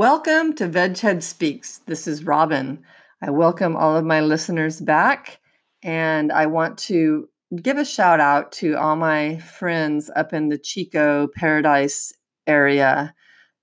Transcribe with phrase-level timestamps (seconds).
[0.00, 1.82] Welcome to Veghead Speaks.
[1.84, 2.82] This is Robin.
[3.20, 5.40] I welcome all of my listeners back,
[5.82, 7.28] and I want to
[7.60, 12.14] give a shout out to all my friends up in the Chico Paradise
[12.46, 13.14] area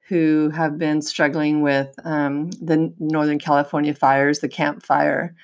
[0.09, 5.35] who have been struggling with um, the Northern California fires, the Camp Fire.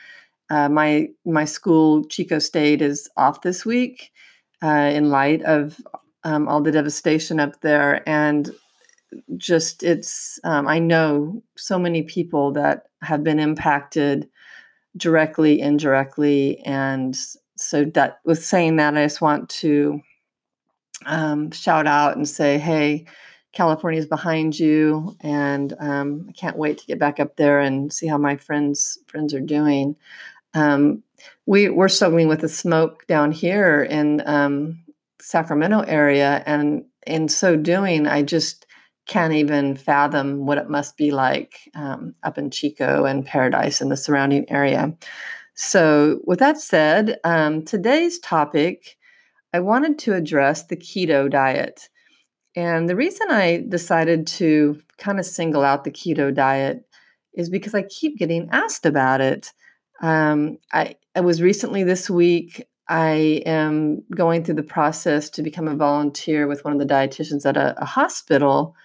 [0.52, 4.12] Uh, my my school, Chico State, is off this week
[4.62, 5.82] uh, in light of
[6.23, 8.52] um, all the devastation up there, and
[9.38, 14.30] just it's um, i know so many people that have been impacted
[14.98, 17.18] directly indirectly and
[17.55, 20.02] so that with saying that i just want to
[21.05, 23.05] um, shout out and say hey
[23.52, 27.91] california is behind you and um, i can't wait to get back up there and
[27.91, 29.95] see how my friends friends are doing.
[30.55, 31.04] Um,
[31.45, 34.84] we, we're struggling with the smoke down here in um,
[35.23, 38.66] sacramento area and in so doing i just
[39.05, 43.91] can't even fathom what it must be like um, up in Chico and Paradise and
[43.91, 44.95] the surrounding area.
[45.55, 48.98] So, with that said, um, today's topic,
[49.54, 51.90] I wanted to address the keto diet.
[52.55, 56.85] And the reason I decided to kind of single out the keto diet
[57.34, 59.54] is because I keep getting asked about it.
[60.01, 65.67] Um, I, I was recently this week, I am going through the process to become
[65.67, 68.75] a volunteer with one of the dietitians at a, a hospital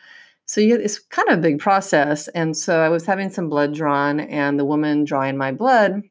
[0.49, 2.27] so you, it's kind of a big process.
[2.29, 6.03] And so I was having some blood drawn, and the woman drawing my blood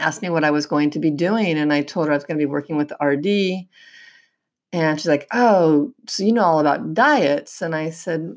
[0.00, 1.56] asked me what I was going to be doing.
[1.56, 3.68] And I told her I was going to be working with the RD.
[4.72, 7.62] And she's like, Oh, so you know all about diets.
[7.62, 8.36] And I said,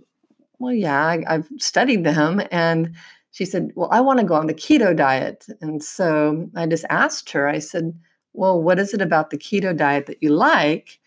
[0.59, 2.43] Well, yeah, I, I've studied them.
[2.51, 2.95] And
[3.31, 5.47] she said, Well, I want to go on the keto diet.
[5.61, 7.91] And so I just asked her, I said,
[8.33, 10.99] Well, what is it about the keto diet that you like?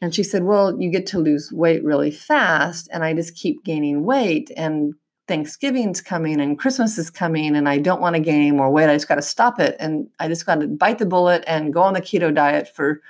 [0.00, 2.88] And she said, Well, you get to lose weight really fast.
[2.92, 4.50] And I just keep gaining weight.
[4.56, 4.94] And
[5.28, 7.54] Thanksgiving's coming and Christmas is coming.
[7.54, 8.88] And I don't want to gain any more weight.
[8.88, 9.76] I just got to stop it.
[9.78, 13.00] And I just got to bite the bullet and go on the keto diet for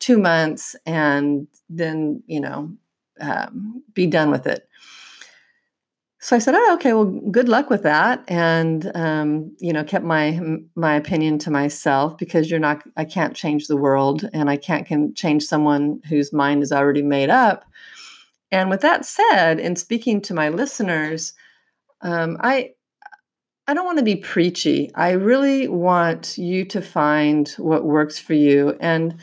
[0.00, 2.72] two months and then, you know,
[3.20, 4.68] um, be done with it
[6.22, 6.92] so I said, "Oh, okay.
[6.92, 10.40] Well, good luck with that." And um, you know, kept my
[10.76, 12.82] my opinion to myself because you're not.
[12.96, 17.02] I can't change the world, and I can't can change someone whose mind is already
[17.02, 17.64] made up.
[18.52, 21.32] And with that said, in speaking to my listeners,
[22.02, 22.70] um, I
[23.66, 24.92] I don't want to be preachy.
[24.94, 28.76] I really want you to find what works for you.
[28.78, 29.16] And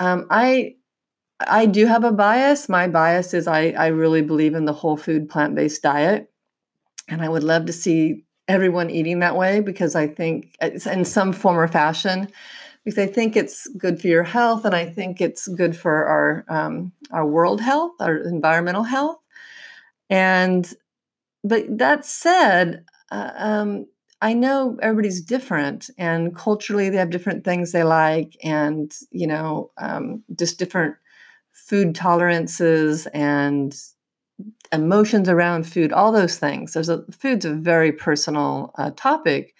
[0.00, 0.74] um, I
[1.40, 2.68] I do have a bias.
[2.68, 6.30] My bias is I, I really believe in the whole food plant based diet.
[7.08, 11.04] And I would love to see everyone eating that way because I think it's in
[11.04, 12.28] some form or fashion,
[12.84, 16.44] because I think it's good for your health and I think it's good for our,
[16.48, 19.18] um, our world health, our environmental health.
[20.10, 20.70] And,
[21.44, 23.86] but that said, uh, um,
[24.20, 29.70] I know everybody's different and culturally they have different things they like and, you know,
[29.78, 30.96] um, just different
[31.66, 33.76] food tolerances and
[34.72, 36.72] emotions around food, all those things.
[36.72, 39.54] There's a food's a very personal uh, topic.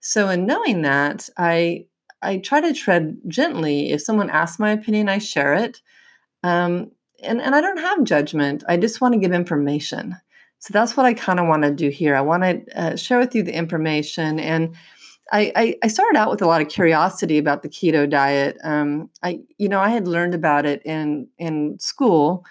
[0.00, 1.86] So in knowing that, I
[2.22, 3.90] I try to tread gently.
[3.90, 5.80] If someone asks my opinion, I share it.
[6.42, 6.92] Um,
[7.22, 8.64] and, and I don't have judgment.
[8.68, 10.16] I just want to give information.
[10.58, 12.14] So that's what I kind of want to do here.
[12.14, 14.76] I want to uh, share with you the information and
[15.30, 18.56] I, I, started out with a lot of curiosity about the keto diet.
[18.64, 22.44] Um, I, you know, I had learned about it in in school.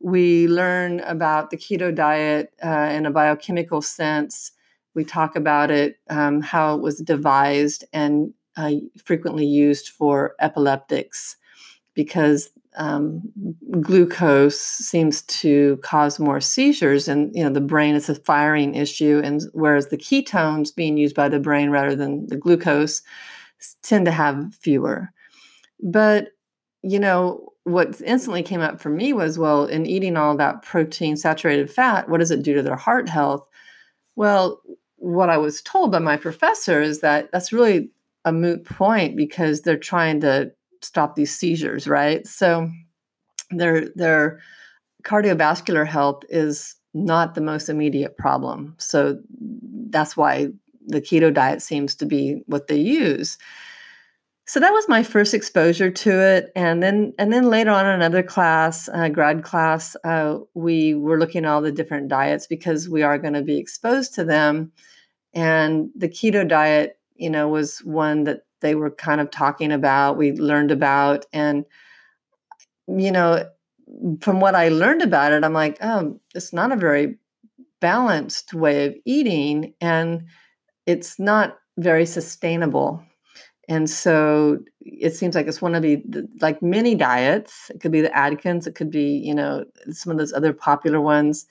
[0.00, 4.52] We learn about the keto diet uh, in a biochemical sense.
[4.94, 11.36] We talk about it, um, how it was devised and uh, frequently used for epileptics,
[11.94, 13.22] because um,
[13.80, 19.20] glucose seems to cause more seizures and you know the brain is a firing issue
[19.22, 23.02] and whereas the ketones being used by the brain rather than the glucose
[23.82, 25.10] tend to have fewer.
[25.82, 26.28] But
[26.82, 31.16] you know what instantly came up for me was well in eating all that protein
[31.16, 33.46] saturated fat what does it do to their heart health?
[34.16, 34.60] Well
[34.96, 37.90] what i was told by my professor is that that's really
[38.24, 40.50] a moot point because they're trying to
[40.84, 42.26] stop these seizures, right?
[42.26, 42.70] So
[43.50, 44.40] their their
[45.04, 48.74] cardiovascular health is not the most immediate problem.
[48.78, 49.18] So
[49.90, 50.48] that's why
[50.86, 53.36] the keto diet seems to be what they use.
[54.46, 58.22] So that was my first exposure to it, and then and then later on another
[58.22, 63.02] class, uh, grad class, uh, we were looking at all the different diets because we
[63.02, 64.70] are going to be exposed to them,
[65.32, 70.16] and the keto diet, you know, was one that they were kind of talking about,
[70.16, 71.26] we learned about.
[71.34, 71.66] And,
[72.88, 73.44] you know,
[74.22, 77.18] from what I learned about it, I'm like, oh, it's not a very
[77.80, 80.24] balanced way of eating and
[80.86, 83.04] it's not very sustainable.
[83.68, 86.02] And so it seems like it's one of the,
[86.40, 87.70] like many diets.
[87.70, 91.00] It could be the atkins it could be you know some of those other popular
[91.00, 91.46] ones.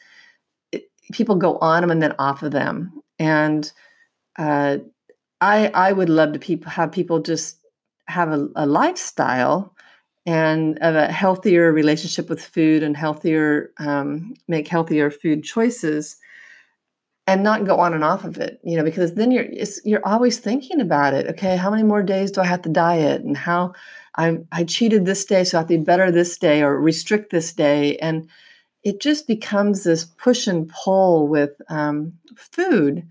[0.71, 2.92] It, people go on them and then off of them.
[3.19, 3.71] And
[4.38, 4.77] uh,
[5.44, 7.57] i i would love to people have people just
[8.07, 9.75] have a, a lifestyle
[10.25, 16.18] and a healthier relationship with food and healthier um, make healthier food choices
[17.28, 19.48] and not go on and off of it you know because then you're
[19.84, 21.28] you're always thinking about it.
[21.28, 23.22] Okay how many more days do i have to diet?
[23.22, 23.74] And how
[24.16, 27.31] i i cheated this day so i have to be better this day or restrict
[27.31, 27.98] this day.
[27.98, 28.30] And
[28.84, 33.07] it just becomes this push and pull with um, food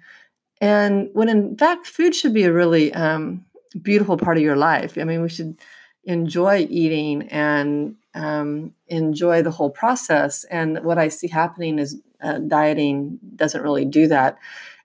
[0.62, 3.44] and when in fact food should be a really um,
[3.82, 5.58] beautiful part of your life i mean we should
[6.04, 12.38] enjoy eating and um, enjoy the whole process and what i see happening is uh,
[12.38, 14.38] dieting doesn't really do that.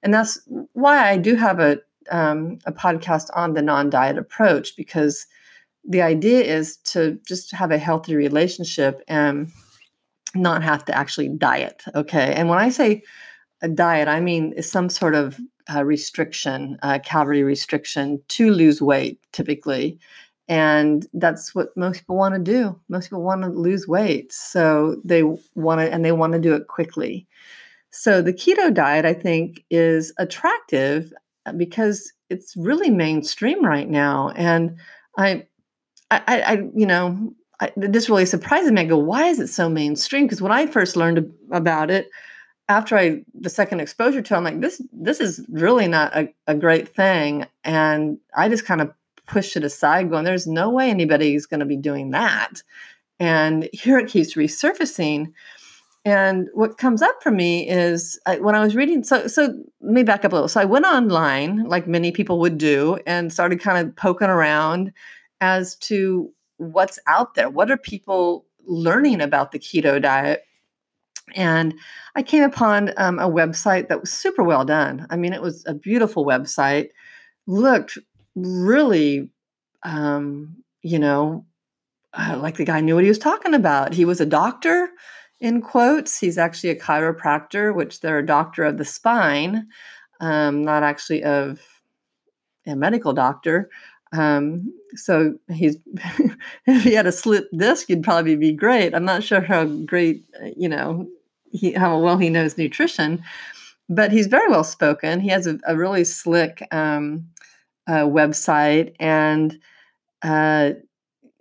[0.03, 0.39] And that's
[0.73, 1.79] why I do have a,
[2.11, 5.27] um, a podcast on the non diet approach because
[5.87, 9.51] the idea is to just have a healthy relationship and
[10.35, 11.83] not have to actually diet.
[11.95, 12.33] Okay.
[12.33, 13.03] And when I say
[13.61, 15.39] a diet, I mean some sort of
[15.73, 19.99] uh, restriction, uh, calorie restriction to lose weight typically.
[20.47, 22.79] And that's what most people want to do.
[22.87, 24.31] Most people want to lose weight.
[24.31, 27.27] So they want to, and they want to do it quickly.
[27.91, 31.11] So the keto diet, I think, is attractive
[31.45, 34.31] uh, because it's really mainstream right now.
[34.35, 34.77] And
[35.17, 35.47] I,
[36.11, 38.81] I, I you know, I, this really surprises me.
[38.81, 40.25] I go, why is it so mainstream?
[40.25, 42.09] Because when I first learned about it,
[42.69, 46.33] after I the second exposure to, it, I'm like, this this is really not a,
[46.47, 48.91] a great thing, and I just kind of
[49.27, 52.61] pushed it aside, going, there's no way anybody's going to be doing that.
[53.19, 55.33] And here it keeps resurfacing.
[56.05, 59.93] And what comes up for me is I, when I was reading, so so let
[59.93, 60.47] me back up a little.
[60.47, 64.93] So I went online, like many people would do, and started kind of poking around
[65.41, 67.49] as to what's out there.
[67.49, 70.43] What are people learning about the keto diet?
[71.35, 71.73] And
[72.15, 75.05] I came upon um, a website that was super well done.
[75.09, 76.89] I mean, it was a beautiful website,
[77.47, 77.97] looked
[78.35, 79.29] really,
[79.83, 81.45] um, you know,
[82.13, 83.93] uh, like the guy knew what he was talking about.
[83.93, 84.89] He was a doctor
[85.39, 86.19] in quotes.
[86.19, 89.67] He's actually a chiropractor, which they're a doctor of the spine,
[90.19, 91.59] um, not actually of
[92.65, 93.69] a medical doctor.
[94.13, 95.77] Um, so he's
[96.65, 98.95] if he had a slip disc, he'd probably be great.
[98.95, 101.07] I'm not sure how great, uh, you know,
[101.51, 103.23] he, how well he knows nutrition,
[103.89, 105.19] but he's very well spoken.
[105.19, 107.27] He has a, a really slick um,
[107.87, 109.57] uh, website and
[110.23, 110.71] uh,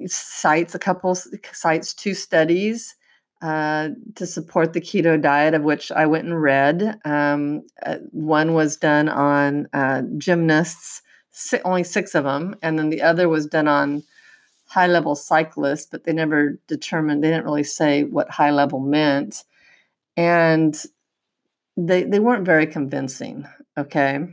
[0.06, 1.16] cites a couple
[1.52, 2.94] cites two studies
[3.42, 6.98] uh, to support the keto diet, of which I went and read.
[7.04, 12.90] Um, uh, one was done on uh, gymnasts, si- only six of them, and then
[12.90, 14.02] the other was done on
[14.68, 19.44] high level cyclists, but they never determined, they didn't really say what high level meant.
[20.16, 20.80] And
[21.76, 23.46] they, they weren't very convincing.
[23.76, 24.26] Okay.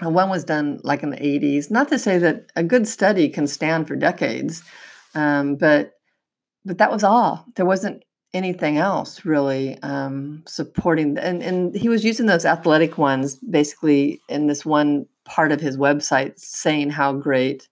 [0.00, 1.70] One was done like in the 80s.
[1.70, 4.62] Not to say that a good study can stand for decades,
[5.14, 5.92] um, but
[6.64, 7.46] but that was all.
[7.56, 8.04] There wasn't
[8.34, 14.46] anything else really um, supporting and, and he was using those athletic ones basically in
[14.46, 17.68] this one part of his website saying how great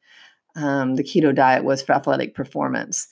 [0.57, 3.07] um, the keto diet was for athletic performance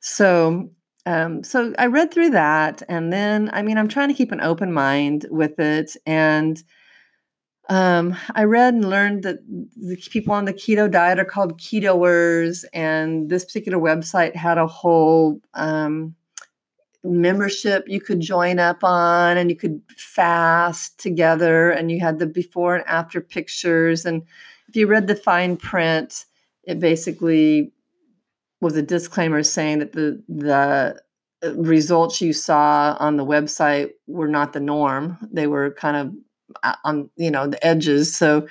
[0.00, 0.70] so
[1.08, 4.40] um, so i read through that and then i mean i'm trying to keep an
[4.40, 6.62] open mind with it and
[7.70, 12.64] um, I read and learned that the people on the keto diet are called ketoers,
[12.72, 16.14] and this particular website had a whole um,
[17.04, 22.26] membership you could join up on and you could fast together and you had the
[22.26, 24.22] before and after pictures and
[24.68, 26.24] if you read the fine print
[26.64, 27.72] it basically
[28.60, 31.00] was a disclaimer saying that the the
[31.44, 35.16] uh, results you saw on the website were not the norm.
[35.32, 38.14] They were kind of uh, on you know the edges.
[38.14, 38.46] So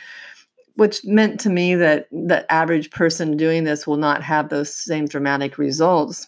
[0.75, 5.07] which meant to me that the average person doing this will not have those same
[5.07, 6.27] dramatic results.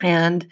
[0.00, 0.46] And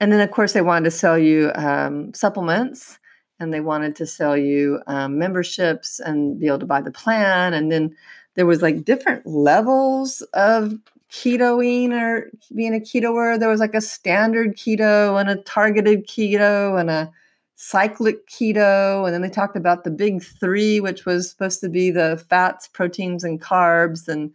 [0.00, 2.98] and then, of course, they wanted to sell you um, supplements
[3.38, 7.54] and they wanted to sell you um, memberships and be able to buy the plan.
[7.54, 7.94] And then
[8.34, 10.74] there was like different levels of
[11.14, 13.38] ketoing or being a ketoer.
[13.38, 17.12] There was like a standard keto and a targeted keto and a
[17.54, 19.04] cyclic keto.
[19.04, 22.66] And then they talked about the big three, which was supposed to be the fats,
[22.66, 24.32] proteins, and carbs and,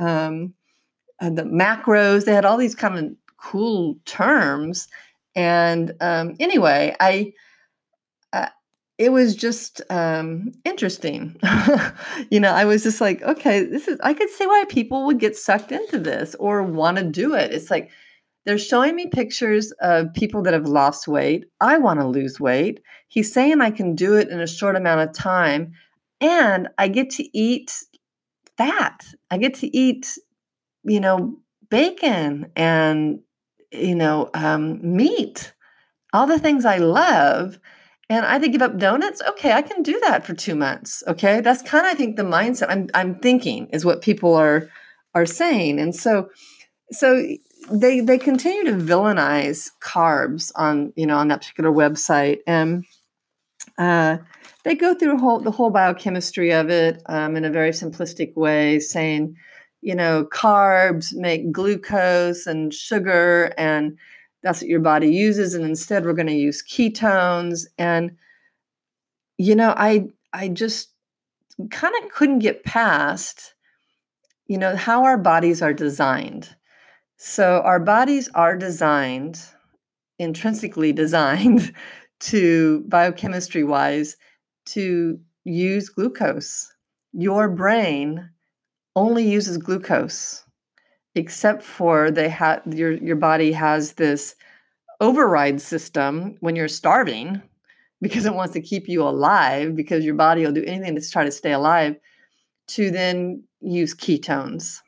[0.00, 0.54] um,
[1.20, 2.24] and the macros.
[2.24, 4.88] They had all these kind of cool terms.
[5.36, 7.34] And um, anyway, I,
[8.32, 8.48] uh,
[8.98, 11.36] it was just um, interesting.
[12.30, 15.18] you know, I was just like, okay, this is, I could see why people would
[15.18, 17.52] get sucked into this or want to do it.
[17.52, 17.90] It's like
[18.46, 21.46] they're showing me pictures of people that have lost weight.
[21.60, 22.80] I want to lose weight.
[23.08, 25.72] He's saying I can do it in a short amount of time.
[26.20, 27.72] And I get to eat
[28.56, 29.04] fat.
[29.30, 30.18] I get to eat,
[30.84, 33.20] you know, bacon and,
[33.72, 35.52] you know, um, meat,
[36.12, 37.58] all the things I love
[38.08, 39.22] and I had to give up donuts.
[39.30, 41.02] Okay, I can do that for two months.
[41.06, 44.68] Okay, that's kind of I think the mindset I'm I'm thinking is what people are
[45.14, 46.28] are saying, and so
[46.92, 47.26] so
[47.70, 52.84] they they continue to villainize carbs on you know on that particular website, and
[53.78, 54.18] uh,
[54.64, 58.78] they go through whole, the whole biochemistry of it um, in a very simplistic way,
[58.80, 59.36] saying
[59.80, 63.96] you know carbs make glucose and sugar and
[64.44, 67.66] that's what your body uses and instead we're going to use ketones.
[67.78, 68.16] And
[69.36, 70.90] you know i i just
[71.70, 73.54] kind of couldn't get past
[74.46, 76.54] you know how our bodies are designed.
[77.16, 79.40] So our bodies are designed
[80.18, 81.72] intrinsically designed
[82.20, 84.16] to biochemistry wise
[84.66, 86.70] to use glucose.
[87.12, 88.30] Your brain
[88.96, 90.43] only uses glucose
[91.14, 94.34] except for they have your your body has this
[95.00, 97.42] override system when you're starving
[98.00, 101.24] because it wants to keep you alive because your body will do anything to try
[101.24, 101.96] to stay alive
[102.66, 104.80] to then use ketones.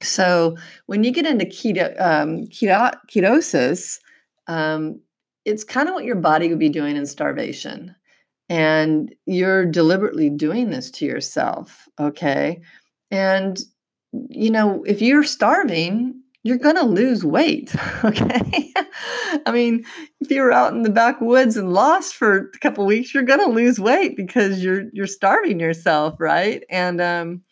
[0.00, 3.98] So when you get into keto, um, keto ketosis
[4.48, 5.00] um,
[5.44, 7.94] it's kind of what your body would be doing in starvation.
[8.48, 12.60] And you're deliberately doing this to yourself okay?
[13.10, 13.60] And
[14.28, 17.74] you know, if you're starving, you're going to lose weight.
[18.04, 18.72] Okay.
[19.46, 19.84] I mean,
[20.20, 23.46] if you're out in the backwoods and lost for a couple weeks, you're going to
[23.46, 26.16] lose weight because you're, you're starving yourself.
[26.18, 26.64] Right.
[26.68, 27.42] And, um,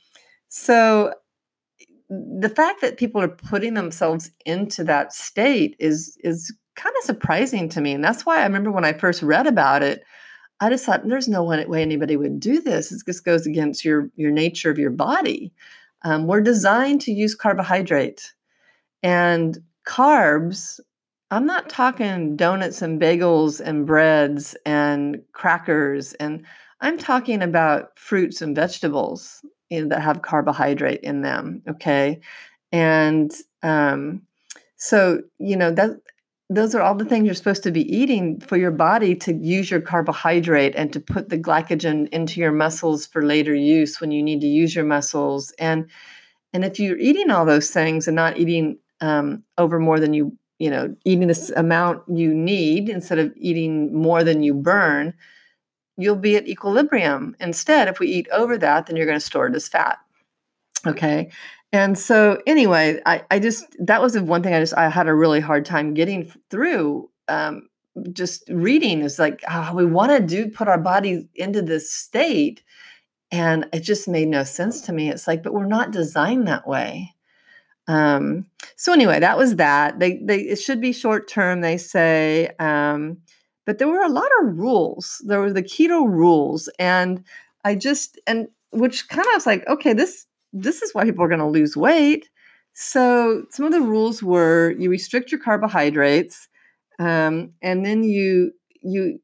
[0.48, 1.14] so
[2.08, 7.68] the fact that people are putting themselves into that state is, is kind of surprising
[7.70, 7.92] to me.
[7.92, 10.02] And that's why I remember when I first read about it,
[10.60, 12.90] I just thought there's no way anybody would do this.
[12.92, 15.52] It just goes against your, your nature of your body.
[16.02, 18.32] Um, we're designed to use carbohydrate.
[19.02, 20.80] And carbs,
[21.30, 26.14] I'm not talking donuts and bagels and breads and crackers.
[26.14, 26.44] And
[26.80, 31.62] I'm talking about fruits and vegetables you know, that have carbohydrate in them.
[31.68, 32.20] Okay.
[32.72, 34.22] And um,
[34.76, 36.00] so, you know, that
[36.52, 39.70] those are all the things you're supposed to be eating for your body to use
[39.70, 44.20] your carbohydrate and to put the glycogen into your muscles for later use when you
[44.20, 45.52] need to use your muscles.
[45.60, 45.88] And
[46.52, 50.36] and if you're eating all those things and not eating um, over more than you
[50.58, 55.14] you know eating this amount you need instead of eating more than you burn
[55.96, 57.36] you'll be at equilibrium.
[57.38, 59.98] Instead if we eat over that then you're going to store it as fat.
[60.84, 61.30] Okay
[61.72, 65.08] and so anyway, I, I just that was the one thing I just I had
[65.08, 67.10] a really hard time getting through.
[67.28, 67.68] Um,
[68.12, 72.62] just reading is like oh, we want to do put our bodies into this state,
[73.30, 75.10] and it just made no sense to me.
[75.10, 77.14] It's like, but we're not designed that way.
[77.86, 78.46] Um,
[78.76, 79.98] so anyway, that was that.
[80.00, 81.60] They they it should be short term.
[81.60, 83.18] They say, um,
[83.64, 85.22] but there were a lot of rules.
[85.26, 87.24] There were the keto rules, and
[87.64, 91.28] I just and which kind of was like, okay, this this is why people are
[91.28, 92.28] going to lose weight.
[92.74, 96.48] So some of the rules were you restrict your carbohydrates,
[96.98, 98.52] um, and then you
[98.82, 99.20] you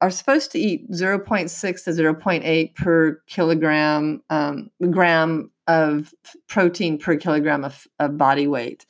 [0.00, 6.14] are supposed to eat 0.6 to 0.8 per kilogram um, gram of
[6.48, 8.86] protein per kilogram of, of body weight.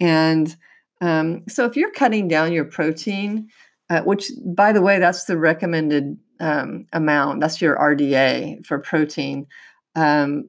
[0.00, 0.54] And
[1.00, 3.48] um, so if you're cutting down your protein,
[3.90, 9.46] uh, which by the way, that's the recommended um, amount, that's your RDA for protein.
[9.94, 10.48] Um,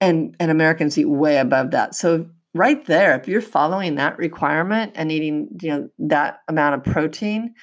[0.00, 1.94] and and Americans eat way above that.
[1.94, 6.92] So right there, if you're following that requirement and eating you know that amount of
[6.92, 7.54] protein,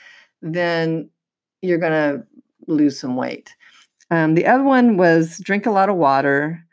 [0.41, 1.09] then
[1.61, 2.23] you're going to
[2.67, 3.55] lose some weight.
[4.11, 6.63] Um, the other one was drink a lot of water.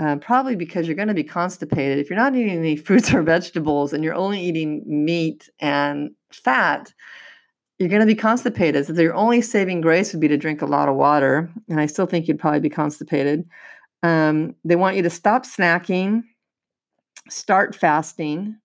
[0.00, 1.98] Uh, probably because you're going to be constipated.
[1.98, 6.94] If you're not eating any fruits or vegetables and you're only eating meat and fat,
[7.78, 8.86] you're going to be constipated.
[8.86, 11.50] So your only saving grace would be to drink a lot of water.
[11.68, 13.44] And I still think you'd probably be constipated.
[14.02, 16.22] Um, they want you to stop snacking,
[17.28, 18.56] start fasting,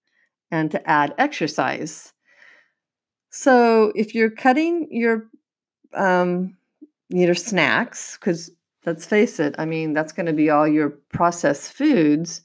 [0.52, 2.13] and to add exercise.
[3.30, 5.28] So if you're cutting your
[5.96, 6.56] um,
[7.10, 8.52] your snacks, because
[8.86, 12.42] let's face it, I mean that's going to be all your processed foods.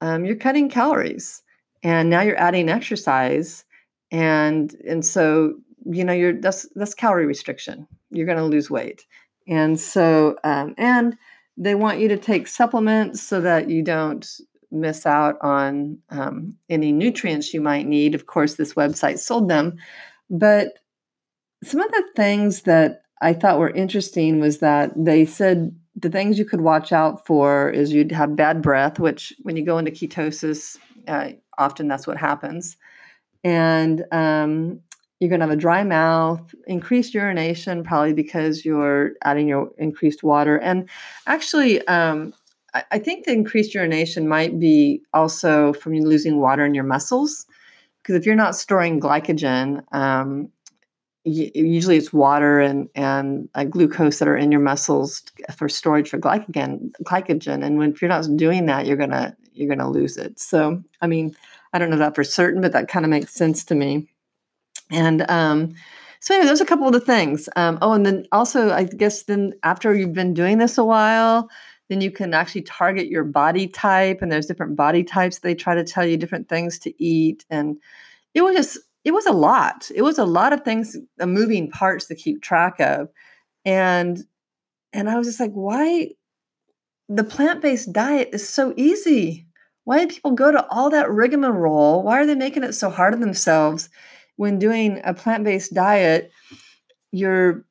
[0.00, 1.42] Um, you're cutting calories,
[1.82, 3.64] and now you're adding exercise,
[4.10, 5.54] and and so
[5.84, 7.86] you know you're that's that's calorie restriction.
[8.10, 9.06] you're going to lose weight.
[9.46, 11.16] And so, um, and
[11.60, 14.26] they want you to take supplements so that you don't
[14.70, 18.14] miss out on um, any nutrients you might need.
[18.14, 19.76] Of course, this website sold them.
[20.30, 20.78] But
[21.62, 26.38] some of the things that I thought were interesting was that they said the things
[26.38, 29.90] you could watch out for is you'd have bad breath, which when you go into
[29.90, 32.78] ketosis, uh, often that's what happens.
[33.44, 34.80] And um,
[35.20, 40.22] you're going to have a dry mouth, increased urination, probably because you're adding your increased
[40.22, 40.56] water.
[40.56, 40.88] And
[41.26, 42.32] actually, um,
[42.74, 46.84] I, I think the increased urination might be also from you losing water in your
[46.84, 47.46] muscles.
[48.02, 50.50] Because if you're not storing glycogen, um,
[51.24, 55.22] usually it's water and and uh, glucose that are in your muscles
[55.54, 59.68] for storage for glycogen glycogen and when if you're not doing that you're gonna you're
[59.68, 61.36] gonna lose it so i mean
[61.74, 64.08] i don't know that for certain but that kind of makes sense to me
[64.90, 65.72] and um
[66.20, 69.24] so anyway there's a couple of the things um, oh and then also i guess
[69.24, 71.48] then after you've been doing this a while
[71.88, 75.74] then you can actually target your body type and there's different body types they try
[75.74, 77.76] to tell you different things to eat and
[78.34, 79.90] it was just it was a lot.
[79.94, 83.08] It was a lot of things, uh, moving parts to keep track of.
[83.64, 84.24] And
[84.92, 86.10] and I was just like, why
[87.08, 89.46] the plant-based diet is so easy.
[89.84, 92.02] Why do people go to all that rigmarole?
[92.02, 93.88] Why are they making it so hard on themselves
[94.40, 96.32] when doing a plant-based diet?
[97.12, 97.64] You're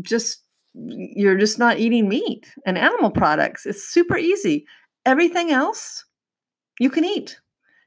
[0.00, 0.40] just
[0.74, 3.66] you're just not eating meat and animal products.
[3.66, 4.66] It's super easy.
[5.06, 6.04] Everything else
[6.80, 7.38] you can eat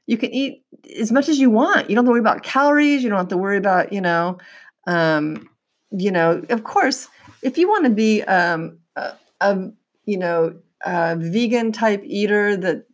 [0.08, 0.64] you can eat
[0.98, 1.90] as much as you want.
[1.90, 3.02] You don't have to worry about calories.
[3.04, 4.38] You don't have to worry about, you know,
[4.86, 5.48] um,
[5.90, 7.08] you know, of course,
[7.42, 9.68] if you want to be um, a, a,
[10.06, 12.86] you know, a vegan type eater that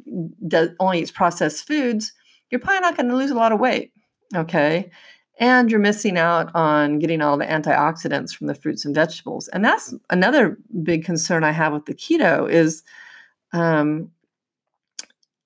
[0.48, 2.12] does only eats processed foods,
[2.50, 3.92] you're probably not going to lose a lot of weight.
[4.34, 4.90] Okay.
[5.40, 9.48] And you're missing out on getting all the antioxidants from the fruits and vegetables.
[9.48, 12.84] And that's another big concern I have with the keto is,
[13.52, 14.10] um,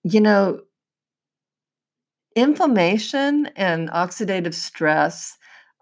[0.05, 0.61] you know,
[2.39, 5.37] Inflammation and oxidative stress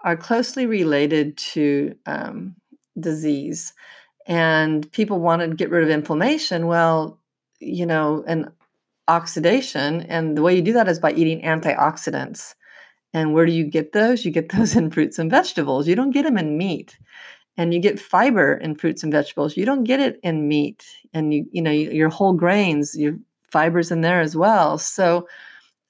[0.04, 2.56] are closely related to um,
[2.98, 3.74] disease.
[4.26, 6.66] And people want to get rid of inflammation.
[6.66, 7.20] Well,
[7.60, 8.50] you know, and
[9.06, 10.00] oxidation.
[10.04, 12.54] And the way you do that is by eating antioxidants.
[13.16, 14.26] And where do you get those?
[14.26, 15.88] You get those in fruits and vegetables.
[15.88, 16.98] You don't get them in meat.
[17.56, 19.56] And you get fiber in fruits and vegetables.
[19.56, 20.84] You don't get it in meat.
[21.14, 23.16] And you, you know, your whole grains, your
[23.50, 24.76] fibers in there as well.
[24.76, 25.26] So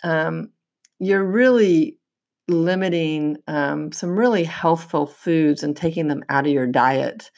[0.05, 0.53] um,
[1.01, 1.99] you're really
[2.47, 7.33] limiting um, some really healthful foods and taking them out of your diet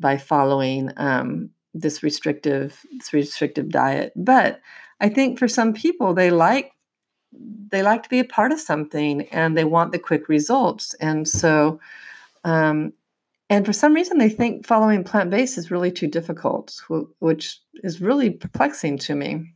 [0.00, 4.14] by following um, this restrictive this restrictive diet.
[4.16, 4.60] But
[5.00, 6.72] I think for some people they like
[7.70, 11.28] they like to be a part of something and they want the quick results, and
[11.28, 11.80] so.
[12.44, 12.92] Um,
[13.50, 16.80] and for some reason, they think following plant based is really too difficult,
[17.18, 19.52] which is really perplexing to me.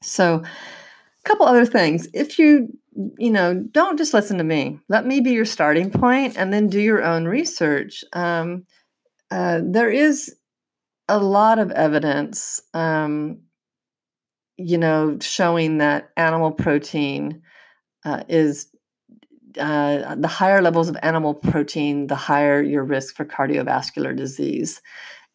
[0.00, 2.08] So, a couple other things.
[2.14, 2.68] If you,
[3.18, 4.78] you know, don't just listen to me.
[4.88, 8.04] Let me be your starting point and then do your own research.
[8.12, 8.64] Um,
[9.30, 10.34] uh, there is
[11.08, 13.40] a lot of evidence, um,
[14.64, 17.42] you know, showing that animal protein
[18.04, 18.68] uh, is
[19.58, 24.80] uh, the higher levels of animal protein, the higher your risk for cardiovascular disease.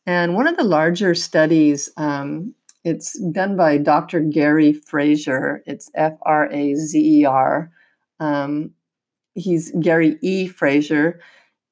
[0.05, 2.53] And one of the larger studies um,
[2.85, 4.19] it's done by Dr.
[4.21, 5.63] Gary Frazer.
[5.65, 7.71] It's F R A Z E R.
[8.19, 8.71] Um,
[9.33, 10.47] he's Gary E.
[10.47, 11.19] Frazer,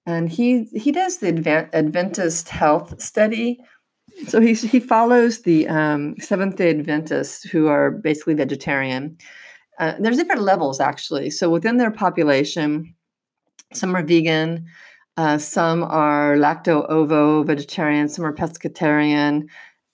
[0.07, 3.59] and he he does the Adventist Health Study.
[4.27, 9.17] So he he follows the um, Seventh Day Adventists who are basically vegetarian.
[9.79, 11.29] Uh, there's different levels actually.
[11.29, 12.93] So within their population,
[13.73, 14.65] some are vegan,
[15.17, 19.47] uh, some are lacto ovo vegetarian, some are pescatarian,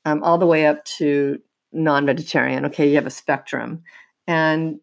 [0.06, 1.40] um, all the way up to
[1.72, 2.66] non vegetarian.
[2.66, 3.84] Okay, you have a spectrum.
[4.28, 4.80] And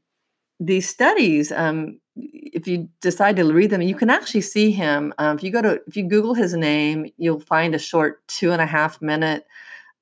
[0.59, 5.13] these studies, um, if you decide to read them, you can actually see him.
[5.19, 8.53] Um, if you go to, if you Google his name, you'll find a short two
[8.53, 9.47] and a half minute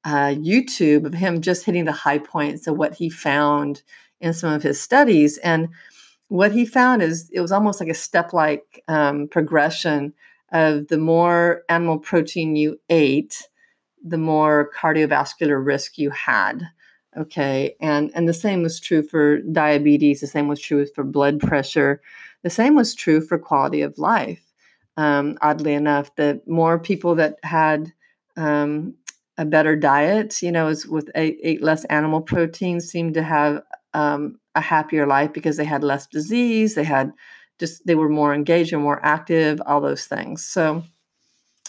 [0.05, 3.83] uh, YouTube of him just hitting the high points of what he found
[4.20, 5.38] in some of his studies.
[5.38, 5.68] And
[6.29, 10.14] what he found is it was almost like a step like um, progression
[10.53, 13.48] of the more animal protein you ate,
[14.05, 16.68] the more cardiovascular risk you had
[17.16, 21.40] okay and and the same was true for diabetes the same was true for blood
[21.40, 22.00] pressure
[22.42, 24.42] the same was true for quality of life.
[24.96, 27.92] Um, oddly enough the more people that had
[28.37, 28.94] um,
[29.38, 33.62] a better diet you know as with ate, ate, less animal protein seemed to have
[33.94, 37.12] um, a happier life because they had less disease they had
[37.59, 40.44] just they were more engaged and more active all those things.
[40.44, 40.83] So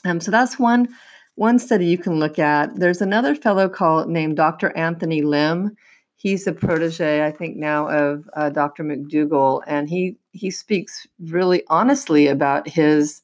[0.05, 0.87] Um, so that's one
[1.35, 2.75] one study you can look at.
[2.75, 4.75] There's another fellow called named Dr.
[4.75, 5.75] Anthony Lim.
[6.15, 8.83] He's a protege, I think, now of uh, Dr.
[8.83, 13.21] McDougall, and he he speaks really honestly about his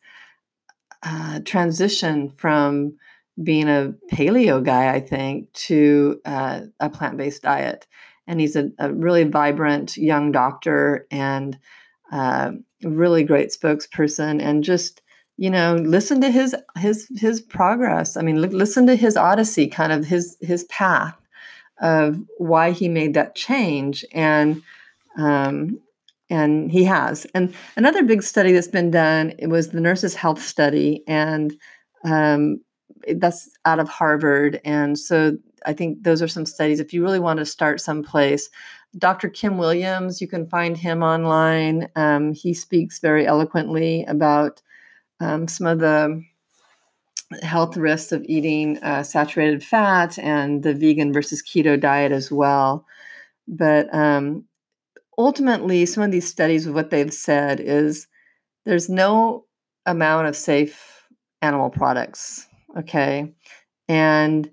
[1.03, 2.93] uh, transition from
[3.41, 7.87] being a paleo guy, I think, to uh, a plant based diet.
[8.27, 11.57] And he's a, a, really vibrant young doctor and
[12.11, 12.51] uh,
[12.83, 14.41] really great spokesperson.
[14.41, 15.00] And just
[15.41, 18.15] you know, listen to his his his progress.
[18.15, 21.17] I mean, listen to his odyssey, kind of his his path
[21.81, 24.05] of why he made that change.
[24.13, 24.61] And
[25.17, 25.79] um,
[26.29, 27.25] and he has.
[27.33, 31.57] And another big study that's been done it was the nurses' health study, and
[32.03, 32.61] um,
[33.15, 34.61] that's out of Harvard.
[34.63, 36.79] And so I think those are some studies.
[36.79, 38.47] If you really want to start someplace,
[38.95, 39.27] Dr.
[39.27, 41.89] Kim Williams, you can find him online.
[41.95, 44.61] Um, he speaks very eloquently about
[45.21, 46.23] um, some of the
[47.41, 52.85] health risks of eating uh, saturated fat and the vegan versus keto diet as well.
[53.47, 54.45] But um,
[55.17, 58.07] ultimately, some of these studies, what they've said is
[58.65, 59.45] there's no
[59.85, 61.07] amount of safe
[61.41, 62.47] animal products.
[62.77, 63.33] Okay.
[63.87, 64.49] And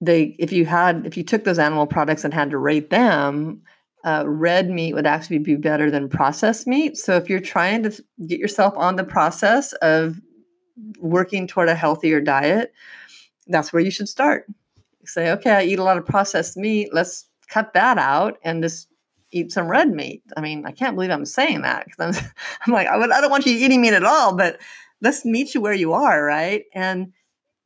[0.00, 3.62] they, if you had, if you took those animal products and had to rate them,
[4.08, 6.96] uh, red meat would actually be better than processed meat.
[6.96, 7.90] So if you're trying to
[8.26, 10.18] get yourself on the process of
[10.98, 12.72] working toward a healthier diet,
[13.48, 14.46] that's where you should start.
[15.04, 16.88] say, okay, I eat a lot of processed meat.
[16.90, 18.88] Let's cut that out and just
[19.30, 20.22] eat some red meat.
[20.38, 22.32] I mean, I can't believe I'm saying that because I'm,
[22.66, 24.58] I'm like, I, would, I don't want you eating meat at all, but
[25.02, 26.64] let's meet you where you are, right?
[26.72, 27.12] And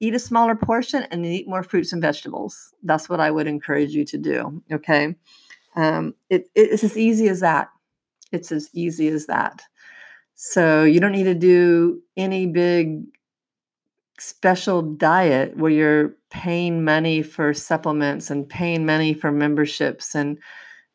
[0.01, 2.75] eat a smaller portion and eat more fruits and vegetables.
[2.83, 4.61] That's what I would encourage you to do.
[4.73, 5.15] Okay.
[5.77, 7.69] Um, it, it's as easy as that.
[8.31, 9.63] It's as easy as that.
[10.35, 13.05] So you don't need to do any big
[14.19, 20.39] special diet where you're paying money for supplements and paying money for memberships and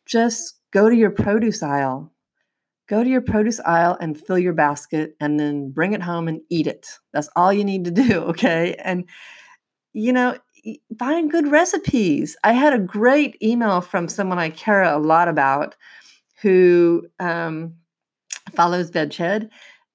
[0.05, 2.11] just go to your produce aisle.
[2.87, 6.39] Go to your produce aisle and fill your basket and then bring it home and
[6.49, 6.87] eat it.
[7.11, 8.75] That's all you need to do, okay?
[8.83, 9.05] And
[9.93, 10.37] you know,
[10.97, 12.35] find good recipes.
[12.43, 15.75] I had a great email from someone I care a lot about
[16.41, 17.73] who um,
[18.53, 19.49] follows Veghead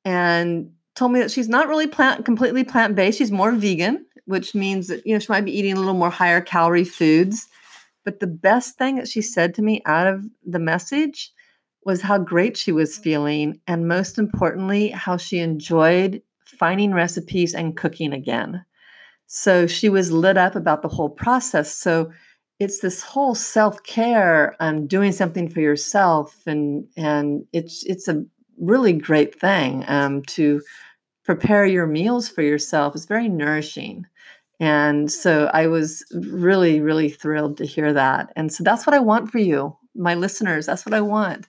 [0.05, 3.19] and told me that she's not really plant completely plant based.
[3.19, 6.11] She's more vegan, which means that you know she might be eating a little more
[6.11, 7.47] higher calorie foods.
[8.05, 11.31] But the best thing that she said to me out of the message
[11.85, 17.77] was how great she was feeling, and most importantly, how she enjoyed finding recipes and
[17.77, 18.65] cooking again.
[19.35, 21.73] So she was lit up about the whole process.
[21.75, 22.13] So
[22.61, 28.23] it's this whole self-care and doing something for yourself and and it's it's a
[28.59, 30.61] really great thing um, to
[31.25, 32.95] prepare your meals for yourself.
[32.95, 34.05] It's very nourishing.
[34.61, 38.33] And so i was really really thrilled to hear that.
[38.37, 40.67] And so that's what i want for you my listeners.
[40.67, 41.49] That's what i want.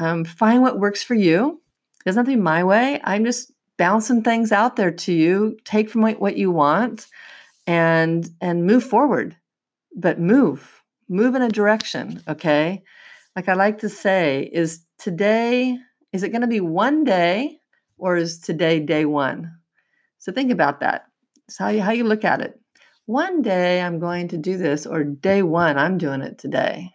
[0.00, 1.60] Um, find what works for you.
[2.00, 3.00] It doesn't have to be my way.
[3.04, 3.52] I'm just
[3.82, 7.08] bouncing things out there to you take from what you want
[7.66, 9.36] and and move forward.
[9.96, 12.84] But move move in a direction okay?
[13.34, 15.76] Like i like to say is today
[16.12, 17.58] is it going to be one day
[17.98, 19.50] or is today day one?
[20.20, 21.06] So think about that.
[21.48, 22.60] It's how you how you look at it.
[23.06, 26.92] One day i'm going to do this or day one i'm doing it today.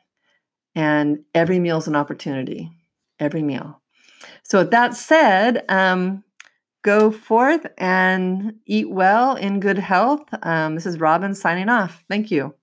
[0.73, 2.71] And every meal is an opportunity.
[3.19, 3.81] Every meal.
[4.43, 6.23] So with that said um,
[6.87, 10.23] go forth and eat well in good health.
[10.41, 12.05] Um, this is Robin signing off.
[12.09, 12.55] Thank you.